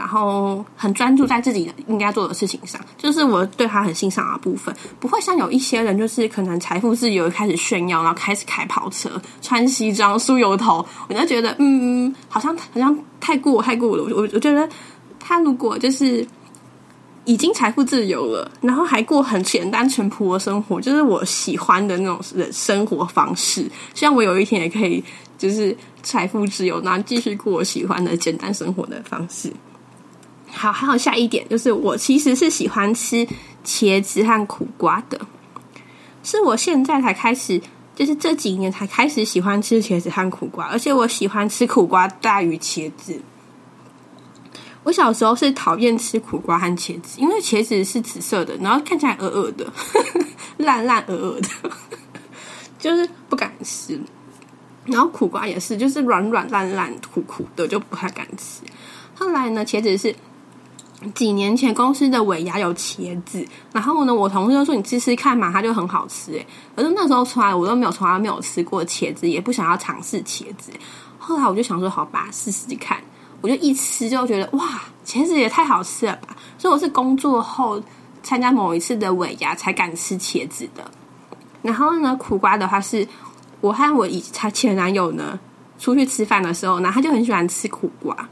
[0.00, 4.74] 然后很专注在自己应该做的事情上，就是我对他很欣赏的部分。
[4.98, 9.10] 不会像有一些人，就是可能财富自由开始炫耀，然后开始开跑车、
[9.42, 14.02] 穿西装、梳油头，我就觉得嗯，好像好像太过太过了。
[14.02, 14.66] 我我觉得
[15.18, 16.26] 他如果就是。
[17.26, 23.70] 已经财富自由了，然后还过很简单淳朴的生活，就是我喜欢的那种人生活方式。
[23.94, 25.04] 希望我有一天也可以，
[25.38, 29.52] 就是财富自由，然后继续过我喜欢的简单生活的方式。
[30.52, 33.26] 好，还有下一点就是，我其实是喜欢吃
[33.64, 35.20] 茄子和苦瓜的，
[36.22, 37.60] 是我现在才开始，
[37.94, 43.20] 就是这几年才开始喜欢吃茄子和苦瓜，而且我喜欢吃苦瓜大于茄子。
[44.82, 49.70] 我小时候是讨厌吃苦瓜和茄子，因为茄子是紫色的，然后看起来恶恶的、
[50.56, 51.48] 烂烂恶恶的，
[52.78, 54.00] 就是不敢吃。
[54.86, 58.62] 然后苦瓜也是，就是软软烂烂、苦苦的，就不太敢吃。
[59.14, 60.16] 后来呢，茄子是
[61.14, 66.46] 几年前公司的尾牙有茄子，然后呢，我同事就说你吃吃看嘛，它就很好吃诶。
[66.76, 70.70] 可是那时候从来我都没有从来没有吃过茄子，也不想要尝试茄子。
[71.18, 72.98] 后来我就想说，好吧，试试看。
[73.42, 76.36] 我就一吃就觉得哇，茄子也太好吃了吧！
[76.58, 77.82] 所以我是工作后
[78.22, 80.90] 参加某一次的尾牙才敢吃茄子的。
[81.62, 83.08] 然后呢，苦瓜的话是
[83.62, 85.40] 我和我以他前男友呢
[85.78, 88.28] 出去吃饭的时候，呢他就很喜欢吃苦瓜，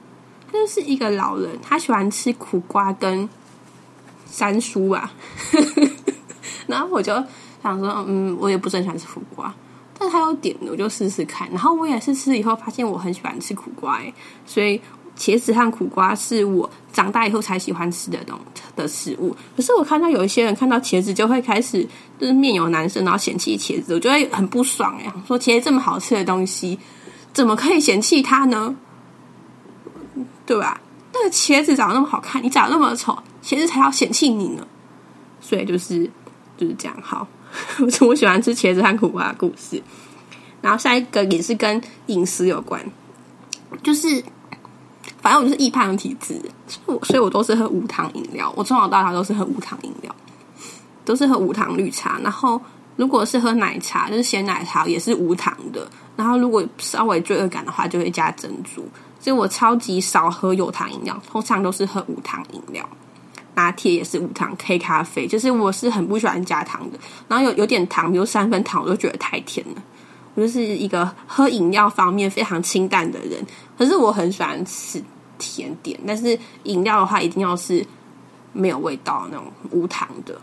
[0.51, 3.29] 他就是一个老人，他喜欢吃苦瓜跟
[4.31, 5.13] 山蔬啊。
[6.67, 7.13] 然后我就
[7.63, 9.55] 想说，嗯，我也不是很喜欢吃苦瓜，
[9.99, 11.49] 但他有点，我就试试看。
[11.51, 14.13] 然后我也是吃以后发现我很喜欢吃苦瓜，哎，
[14.47, 14.81] 所以
[15.17, 18.39] 茄子和苦瓜是我长大以后才喜欢吃的东
[18.77, 19.35] 的食物。
[19.57, 21.87] 可是我看到有一些人看到茄子就会开始
[22.19, 26.79] 就是面有难色，然后嫌弃茄子，我就会很不爽哎，说茄子这么好吃的东西，
[27.33, 28.77] 怎么可以嫌弃它呢？
[30.49, 30.81] 对吧？
[31.13, 34.67] 那个茄子长得那么好看，你长得那么丑，茄子才要嫌弃你呢。
[35.41, 36.11] 所以就是。
[36.57, 37.25] 就是这样，好，
[38.01, 39.81] 我喜欢吃茄子和苦瓜的故事。
[40.61, 42.85] 然后下一个也是跟饮食有关，
[43.81, 44.09] 就是
[45.23, 46.35] 反正我就是易胖体质，
[46.67, 48.53] 所以所以我都是喝无糖饮料。
[48.57, 50.13] 我从小到大都是喝无糖饮料，
[51.05, 52.19] 都是喝无糖绿茶。
[52.25, 52.61] 然后
[52.97, 55.89] 如果是喝奶茶，就是鲜奶茶也是无糖的。
[56.17, 58.85] 然后如果稍微罪恶感的话，就会加珍珠。
[59.21, 62.89] 所以我超级少喝有糖饮料，通常都是喝无糖饮料。
[63.55, 66.99] 拿铁也是无糖黑咖啡，就是我是很不喜欢加糖的。
[67.27, 69.83] 然后有有点糖，比如三分糖，我就觉得太甜了。
[70.37, 73.45] 我就是一个喝饮料方面非常清淡的人，
[73.77, 75.03] 可是我很喜欢吃
[75.39, 75.99] 甜点。
[76.07, 77.85] 但是饮料的话，一定要是
[78.53, 80.41] 没有味道那种无糖的。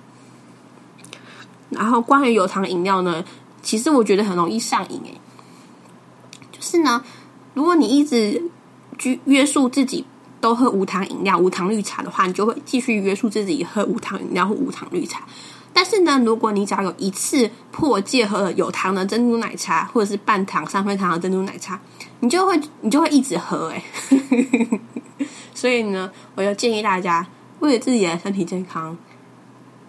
[1.69, 3.23] 然后关于有糖饮料呢，
[3.61, 5.21] 其实我觉得很容易上瘾诶。
[6.51, 7.01] 就是呢，
[7.53, 8.43] 如果你一直
[8.97, 10.05] 拘约束自己。
[10.41, 15.25] 都喝无糖饮料、无糖绿茶的话，你就会继续约束自己喝无糖饮料或无糖绿茶。
[15.73, 21.79] 但是呢，如果你只要有一次破戒喝了有糖的珍珠奶茶，或者是半糖、三分糖的珍珠奶茶，
[22.19, 23.83] 你就会你就会一直喝哎。
[25.55, 27.25] 所以呢，我就建议大家
[27.61, 28.95] 为了自己的身体健康，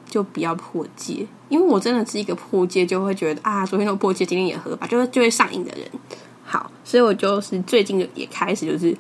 [0.08, 1.26] 就不要破戒。
[1.50, 5.86] 因为我真的是一个破戒就会觉得啊，昨天都破戒，今天也喝吧，就会就会上瘾的人。
[6.46, 8.96] 好，所以我就是最近也开始就是。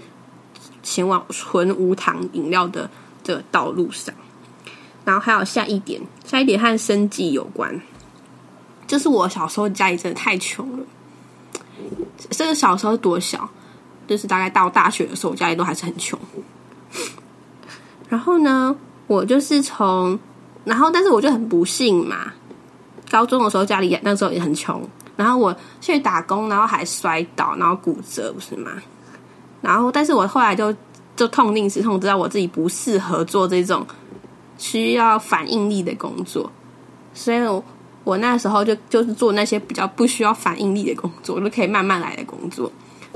[0.82, 2.88] 前往纯无糖饮料的
[3.24, 4.14] 的道路上，
[5.04, 7.82] 然后还有下一点，下一点和生计有关，
[8.86, 10.86] 就是我小时候家里真的太穷了。
[12.30, 13.50] 这个小时候多小，
[14.06, 16.16] 就是大概到大学的时候，我家里都还是很穷。
[18.08, 18.76] 然后呢，
[19.08, 20.16] 我就是从，
[20.64, 22.32] 然后但是我就很不幸嘛，
[23.10, 24.80] 高中的时候家里那时候也很穷，
[25.16, 28.70] 然后我去打工，然后还摔倒，然后骨折，不是吗？
[29.62, 30.72] 然后，但是我后来就
[31.16, 33.84] 就痛定思痛，知道我自己不适合做这种
[34.58, 36.52] 需要反应力的工作，
[37.14, 37.64] 所以我
[38.04, 42.70] 我那时候就就是做那些比较不需要反应力的工作，就可以慢慢来的工作。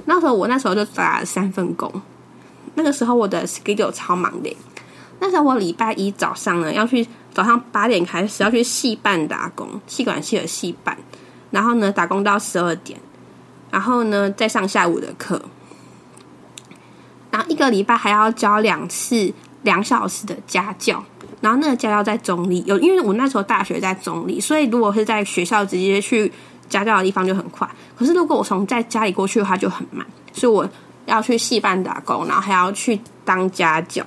[0.06, 1.92] 那时候我那时候就打了三份工，
[2.74, 4.56] 那个时候我的 schedule 超忙的。
[5.20, 10.96] 那时候我礼拜一早上呢要去早上八点开始要去戏办打工，气管系的戏办，
[11.50, 12.98] 然后呢打工到十二点，
[13.70, 15.40] 然后呢再上下午的课。
[17.30, 19.32] 然后一个礼拜还要教两次
[19.62, 21.02] 两小时的家教，
[21.40, 26.32] 然后那个家教在中立，有因为我那时候大学在中立，所以如果是在学校直接去
[26.68, 27.68] 家教的地方就很快。
[27.96, 30.68] 可是如果我从在家里过去的话就很慢，所以我
[31.06, 34.04] 要去戏班打工，然后还要去当家教。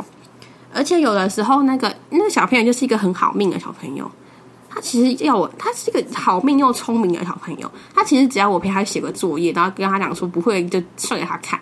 [0.73, 4.12] 而且有的时候那个那个小朋友就是一个很好命的小朋友，
[4.74, 11.60] 他其实要我，他是一个好命又聪明的小朋友，他其实只要我陪他写个作业，然后跟他讲说不会就算给他看。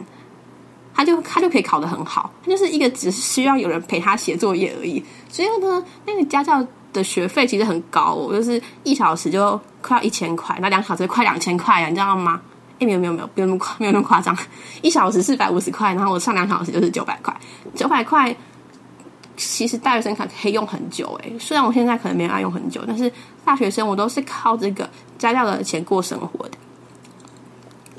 [0.93, 5.03] 他就他就可以考得很好，他就是一个只是需要有人陪他写作业而已。
[5.29, 12.39] 所以呢，那个家教的学费其实很高，哦，就是一小时就快要一千块，那两小时快两千块啊，你知道吗？
[12.79, 14.37] 哎，没有没有没有，没有那么夸，没有那么夸张。
[14.81, 17.35] 一小时四百五十块，然后我上两小时就是九百块，
[17.73, 18.35] 九百块
[19.37, 21.33] 其实大学生卡可以用很久诶。
[21.39, 23.11] 虽然我现在可能没法用很久，但是
[23.45, 26.51] 大学生我都是靠这个家教的钱过生活的，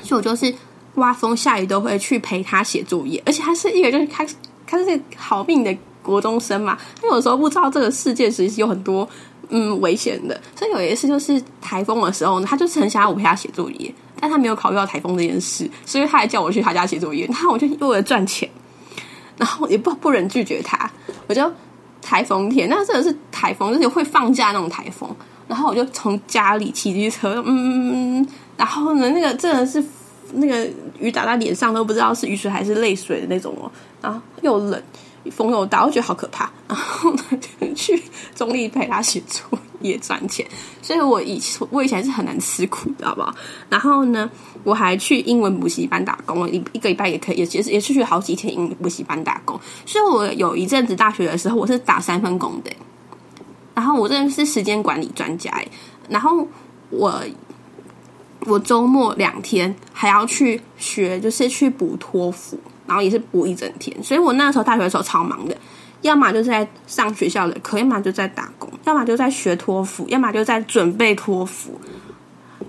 [0.02, 0.54] 所以我就是。
[0.94, 4.26] 刮风下雨都会去陪他写作业，而且他是一个就是他
[4.66, 9.08] 他是好命的国中生嘛，他有时候不知道这个世界其实有很多
[9.48, 13.90] 嗯危险的，所以有一次就是台风的时候呢，他就是很想要我陪他写作业，
[14.20, 18.46] 但他没有考虑到台风这件事，所以他还叫我去他家写作业，然后我就为了赚钱，
[19.36, 20.90] 然后也不不忍拒绝他，
[21.26, 21.52] 我就
[22.00, 25.08] 台风天，那真的是台风，就是会放假那种台风，
[25.48, 29.82] 然后我就从家里骑机车，嗯，然后呢，那个真的是。
[30.34, 30.66] 那个
[30.98, 34.82] 雨打在脸上都不知道是雨水还是泪水的那种哦，然后又冷，
[35.30, 36.50] 风又大，我觉得好可怕。
[36.66, 37.14] 然后
[37.76, 38.02] 去
[38.34, 40.46] 中立陪他写作也赚钱，
[40.80, 41.40] 所以我以
[41.70, 43.34] 我以前是很难吃苦的，好不好？
[43.68, 44.30] 然后呢，
[44.64, 49.58] 我还去英文补习班打工，一一个礼拜也可以，也也是也是去好几天英文补习班打工。
[49.84, 52.70] 所以我有一阵子大学的时候，我是打三份工的。
[53.74, 55.50] 然后我真的是时间管理专家，
[56.08, 56.46] 然后
[56.90, 57.20] 我
[58.40, 63.96] 我周末两天还要去学，就是去补托福，然后也是补一整天。
[64.02, 65.56] 所以我那时候大学的时候超忙的。
[66.02, 71.80] 要么就在上学校的课，要么就在打工，要么就在学托福，要么就在准备托福。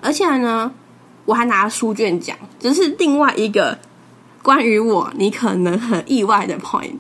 [0.02, 0.72] 而且呢，
[1.26, 3.78] 我还拿了书卷奖，这是另外一个
[4.42, 6.96] 关于我你可能很意外的 point。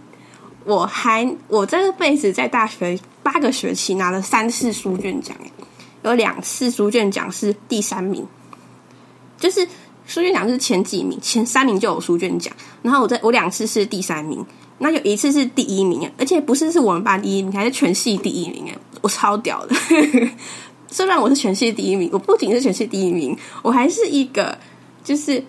[0.65, 5.35] 我还我这辈子在大学八个学期拿了三次书卷奖，
[6.03, 8.25] 有两次书卷奖是第三名，
[9.37, 9.67] 就是
[10.05, 14.43] 书卷奖是前几名，前三名就有书卷奖，然后我在我两次是第三名。
[14.79, 19.75] 那有一次是第一名，而且不是是我们班第一名，还是全系第一名哎，我超屌的！
[20.89, 24.57] 虽然我是全系第一名，我不仅是全系第一名，我还是一个
[25.03, 25.43] 就是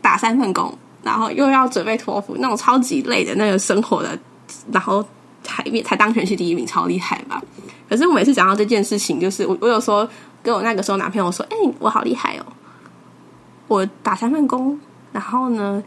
[0.00, 4.18] 打三份工，然后又要准备托福那种超级累的那个生活的，
[4.72, 5.04] 然后
[5.42, 7.42] 才才当全系第一名，超厉害吧？
[7.88, 10.08] 可是我每次讲到这件事情，就是我我有说
[10.42, 12.46] 跟我那个时候男朋友说，哎，我好厉害哦，
[13.68, 14.78] 我打三份工，
[15.12, 15.82] 然后呢？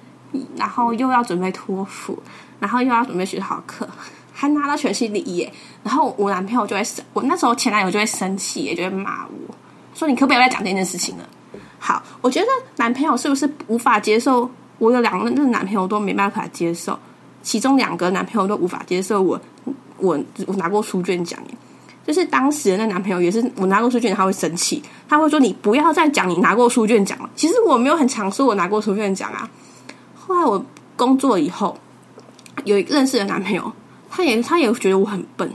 [0.56, 2.18] 然后又要准备托福，
[2.60, 3.88] 然后又要准备学好课，
[4.34, 5.48] 还拿到全系第一。
[5.84, 9.56] 然后我男朋友就会生，我那时候前男友就会生气，也就会骂我
[9.94, 11.24] 说：“你可不可以再讲这件事情了？”
[11.80, 14.50] 好，我觉得男朋友是不是无法接受？
[14.80, 16.98] 我有两个那个男朋友都没办法接受，
[17.42, 19.40] 其中两个男朋友都无法接受我，
[19.98, 21.40] 我我拿过书卷奖。
[22.06, 29.50] 就是当时的那男朋友也是我拿过书卷，他会生气，他会说：“你不要再讲你拿过书卷奖了。”其实我没有很强说我拿过书卷奖啊。
[30.26, 31.78] 后来我工作以后，
[32.64, 33.72] 有认识的男朋友，
[34.10, 35.54] 他也他也觉得我很笨，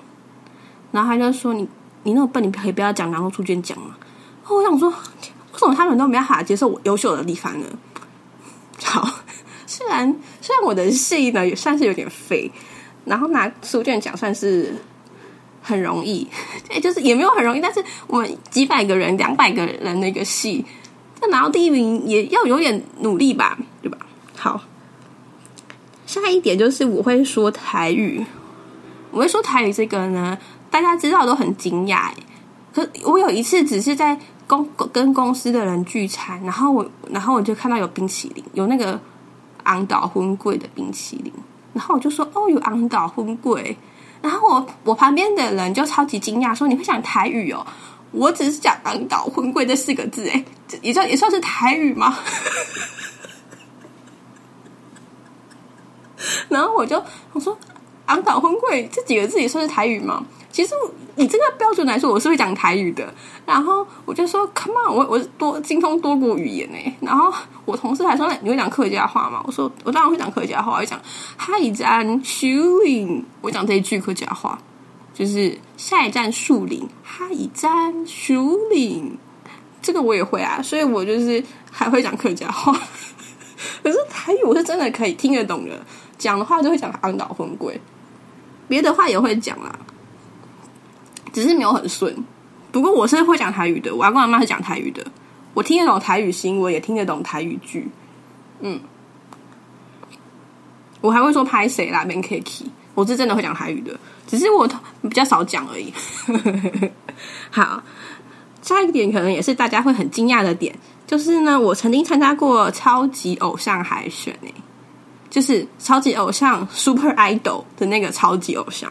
[0.92, 1.66] 然后他就说：“你
[2.02, 3.96] 你那么笨，你可以不要讲拿过书卷奖嘛。”
[4.46, 7.66] 我想说，为什么他们都没办法接受我优秀的地方呢？
[8.84, 9.08] 好，
[9.66, 12.50] 虽然虽然我的戏呢也算是有点废，
[13.04, 14.74] 然后拿书卷奖算是
[15.62, 16.26] 很容易，
[16.70, 20.64] 哎，就是也没有很容易，但是我们几百个人、两百个人的一个戏，
[21.22, 23.98] 要拿到第一名也要有点努力吧，对吧？
[24.38, 24.60] 好，
[26.06, 28.24] 下一点就是我会说台语。
[29.10, 30.38] 我会说台语这个呢，
[30.70, 32.10] 大家知道都很惊讶。
[32.72, 39.00] 可我有一次只是在公跟公司的人聚餐，然后我然后我就看到有冰淇淋，有那个
[39.64, 41.32] 昂岛婚柜的冰淇淋，
[41.72, 43.76] 然后我就说哦，有昂岛婚柜。
[44.20, 47.66] 然后我我旁边的人就超级惊讶，说你会讲台语哦？
[48.12, 50.44] 我只是讲昂岛婚柜这四个字，哎，
[50.82, 52.18] 也算也算是台语吗？
[56.48, 57.02] 然后我就
[57.32, 57.56] 我说
[58.06, 60.24] “昂岛婚贵”这几个字也算是台语吗？
[60.50, 60.74] 其实
[61.14, 63.12] 以这个标准来说，我是会讲台语的。
[63.46, 66.96] 然后我就说 “Come on”，我我多精通多国语言呢。
[67.00, 67.32] 然后
[67.64, 70.98] 我同事还说：“你会讲客家话吗？”我说：“我当然会讲客家话，我会讲
[71.38, 74.58] ‘下一站树林’，我讲这一句客家话，
[75.14, 79.16] 就是‘下一站树林，下一站树林’，
[79.82, 80.60] 这个我也会啊。
[80.62, 82.72] 所以我就是还会讲客家话。
[83.82, 85.78] 可是台语我是真的可以听得懂的。”
[86.18, 87.80] 讲的话就会讲安岛婚贵，
[88.66, 89.72] 别的话也会讲啦，
[91.32, 92.14] 只是没有很顺。
[92.70, 95.06] 不过我是会讲台语的，我阿公阿妈是讲台语的，
[95.54, 97.88] 我听得懂台语新闻，也听得懂台语剧。
[98.60, 98.78] 嗯，
[101.00, 104.68] 我还会说拍谁啦，Ben kiki，我是真的会讲台语的，只是我
[105.02, 105.92] 比较少讲而已。
[107.50, 107.82] 好，
[108.60, 110.74] 下一个点可能也是大家会很惊讶的点，
[111.06, 114.54] 就是呢，我曾经参加过超级偶像海选诶。
[115.30, 118.90] 就是超级偶像 Super Idol 的那个超级偶像，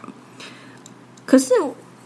[1.26, 1.52] 可是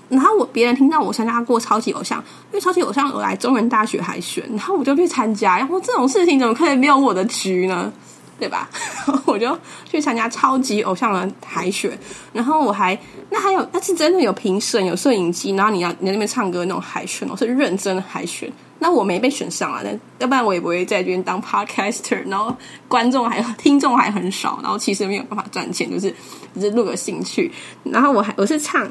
[0.09, 2.19] 然后我别人听到我参加过超级偶像，
[2.51, 7.93] 因为超级偶像有来中原大学海选，然后我就去参加，然后这种事情怎么可以没有我的局呢？
[8.39, 8.69] 对吧？
[9.25, 9.57] 我就
[9.89, 11.97] 去参加超级偶像的海选，
[12.33, 12.99] 然后我还
[13.31, 18.51] 那还有那是真的有评审有摄影机，然后你要你在那边唱歌那种海选，我是认真的海选。
[18.83, 22.53] 那我没被选上啊，那要不然我也不会在这边当 podcaster，然后
[22.89, 26.13] 观众还听众还很少，然后其实没有办法赚钱，就是
[26.53, 27.49] 只是录个兴趣。
[27.85, 28.91] 然后我还我是唱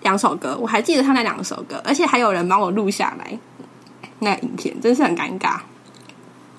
[0.00, 3.38] 两首歌，我还记得唱那两首歌，而且还有人帮我录下来
[4.20, 5.58] 那影片，真是很尴尬。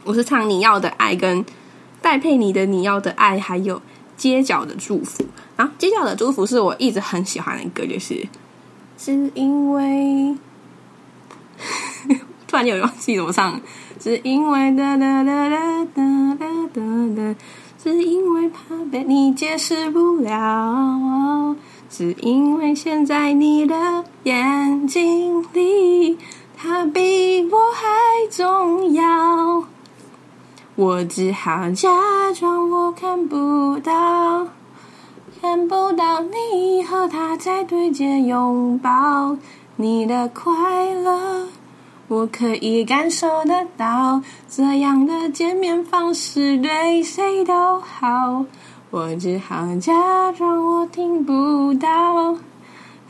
[0.04, 1.44] 我是唱你要的爱，跟
[2.00, 3.82] 戴佩妮的你要的爱，还有
[4.16, 5.26] 街角的祝福。
[5.58, 8.28] 然后街角的祝福是我一直很喜欢的歌，就是
[9.00, 10.36] 是因为。
[12.48, 13.60] 突然有忘记怎么唱，
[14.00, 16.82] 是因为哒哒哒哒哒哒哒
[17.16, 17.36] 哒，
[17.84, 21.56] 是因为怕被你解释不了，
[21.90, 26.18] 只因为现在你的眼睛里，
[26.58, 29.64] 他比我还重要。
[30.76, 31.90] 我只好假
[32.34, 34.48] 装我看不到，
[35.42, 39.38] 看不到你和他在对街拥抱，
[39.78, 41.48] 你的快乐
[42.08, 44.22] 我可以感受得到。
[44.50, 48.46] 这样的见面方式对谁都好。
[48.92, 52.38] 我只好假装我听不到，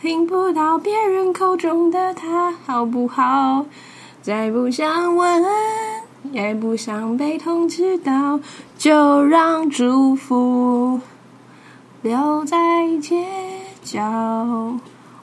[0.01, 3.65] 听不到别人口中的他好不好？
[4.21, 5.43] 再不想问，
[6.31, 8.39] 也不想被通知到，
[8.75, 10.99] 就让祝福
[12.01, 12.57] 留在
[12.99, 13.23] 街
[13.83, 14.01] 角。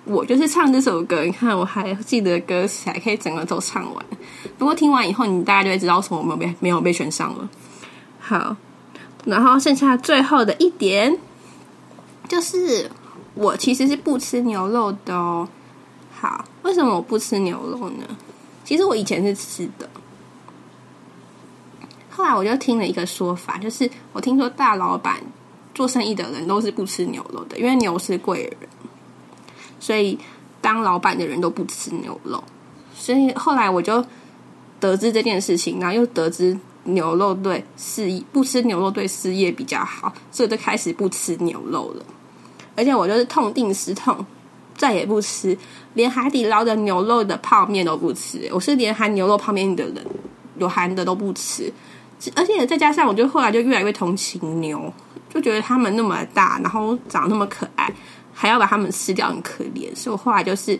[0.04, 4.04] 我就是唱这首歌，你看我还记得歌词，还可以整个都唱完。
[4.58, 7.48] 不过听完以后，你大家就会知道为什么没有被没有被选上了。
[8.18, 8.56] 好。
[9.24, 11.16] 然后剩下最后的一点，
[12.26, 12.90] 就是
[13.34, 15.48] 我其实是不吃牛肉的哦。
[16.12, 18.04] 好，为什么我不吃牛肉呢？
[18.64, 19.88] 其实我以前是吃的，
[22.10, 25.20] 后来我就听了一个说法，就是我听说大老板
[25.72, 28.68] 做生意的人都是不吃牛肉的，因为牛是贵人，
[29.82, 30.16] 所以
[30.60, 32.42] 当老板的人都不吃牛肉。
[32.94, 34.04] 所以后来我就
[34.78, 36.56] 得知这件事情，然后又得知。
[36.84, 42.04] 牛肉对事业不吃牛肉对事业比较好，所以就开始不吃牛肉了。
[42.74, 44.26] 而且我就是痛定思痛，
[44.76, 45.56] 再也不吃，
[45.94, 48.50] 连海底捞的牛肉的泡面都不吃。
[48.52, 50.04] 我是连含牛肉泡面的人，
[50.58, 51.72] 有含的都不吃。
[52.34, 54.92] 而且再加上，我就后来就越来越同情牛，
[55.32, 57.88] 就觉得他们那么大，然后长那么可爱，
[58.42, 59.94] 还要把他们吃掉，很可怜。
[59.94, 60.76] 所以我后来就是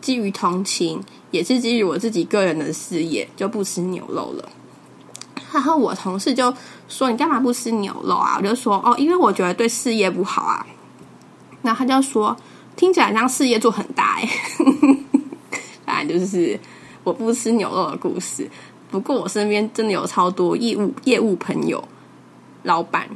[0.00, 4.48] 基于同情，也是基于我自己个人的事业，就不吃牛肉了。
[5.52, 6.52] 然后我同事就
[6.88, 10.66] 说：“你干嘛不吃牛肉啊？”我就说：“哦，因为我觉得对事业不好啊。”
[11.62, 12.36] 然后他就说
[12.74, 14.28] ：“听起来像事业做很大哎。
[15.86, 16.58] ”当然就是
[17.04, 18.50] 我不吃牛肉的故事。
[18.90, 21.80] 不过我身边真的有超多业务业务朋友、
[22.64, 23.08] 老板，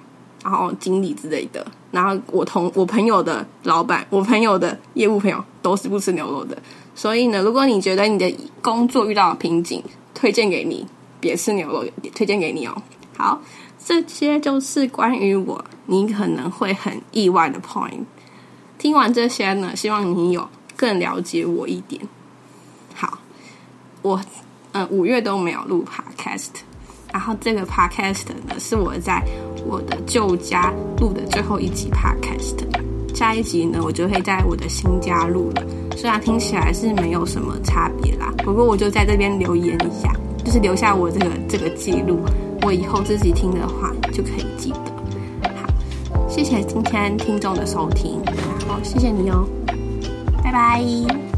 [0.45, 1.66] 然后经理之类的。
[1.93, 6.61] 然后我同我朋友的老板，我朋友的业务朋友都是不吃牛肉的。
[6.97, 9.80] 所以呢，如果你觉得你的工作遇到瓶颈，
[10.12, 10.84] 推荐给你。
[11.20, 11.84] 别吃牛肉，
[12.16, 12.82] 推荐给你哦。
[13.16, 13.40] 好，
[13.78, 18.05] 这些就是关于我你可能会很意外的 point。
[18.76, 22.03] 听完这些呢，希望你有更了解我一点。
[22.93, 23.20] 好，
[24.03, 24.20] 我
[24.72, 26.49] 嗯五月都没有录 podcast，
[27.12, 29.22] 然后这个 podcast 呢是我在
[29.66, 32.56] 我的旧家录的最后一集 podcast。
[33.14, 35.62] 下一集呢，我就会在我的新家录了。
[35.96, 40.12] 虽然听起来是没有什么差别啦，不过我就在这边留言一下。
[40.44, 42.18] 就是留下我这个这个记录，
[42.62, 45.48] 我以后自己听的话就可以记得。
[45.54, 49.46] 好，谢谢今天听众的收听，然后谢谢你哦，
[50.42, 51.32] 拜拜。